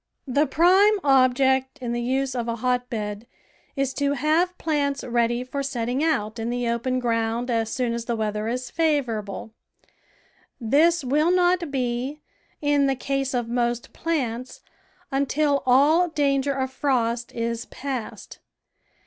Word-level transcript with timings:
The 0.25 0.47
prime 0.47 0.99
object 1.03 1.77
in 1.77 1.91
the 1.91 2.01
use 2.01 2.33
of 2.33 2.47
a 2.47 2.55
hotbed 2.55 3.27
is 3.75 3.93
to 3.93 4.13
have 4.13 4.57
plants 4.57 5.03
ready 5.03 5.43
for 5.43 5.61
setting 5.61 6.03
out 6.03 6.39
in 6.39 6.49
the 6.49 6.67
open 6.67 6.97
ground 6.97 7.51
as 7.51 7.71
soon 7.71 7.93
as 7.93 8.05
the 8.05 8.15
weather 8.15 8.47
is 8.47 8.71
favourable; 8.71 9.51
this 10.59 11.01
THE 11.01 11.05
VEGETABLE 11.05 11.09
GARDEN 11.09 11.09
will 11.11 11.35
not 11.35 11.71
be, 11.71 12.19
in 12.63 12.87
the 12.87 12.95
case 12.95 13.35
of 13.35 13.47
most 13.47 13.93
plants, 13.93 14.63
until 15.11 15.61
all 15.67 16.07
danger 16.09 16.53
of 16.53 16.71
frost 16.73 17.31
is 17.33 17.65
passed. 17.65 18.39